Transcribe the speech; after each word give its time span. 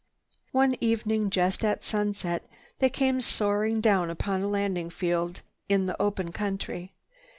One 0.51 0.75
evening 0.81 1.29
just 1.29 1.63
at 1.63 1.83
sunset 1.83 2.49
they 2.79 2.89
came 2.89 3.21
soaring 3.21 3.81
down 3.81 4.09
upon 4.09 4.41
a 4.41 4.47
landing 4.47 4.89
field 4.89 5.43
in 5.69 5.85
the 5.85 6.01
open 6.01 6.31
country. 6.31 6.95